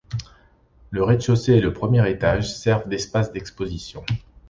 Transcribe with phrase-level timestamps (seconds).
[0.89, 4.03] Le rez-de-chaussée et le premier étage servent d’espaces d’exposition.